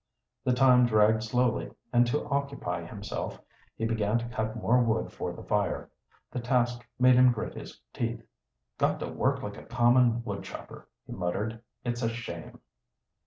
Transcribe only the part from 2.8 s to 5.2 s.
himself he began to cut more wood